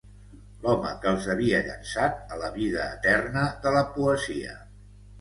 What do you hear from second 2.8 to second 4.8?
eterna de la poesia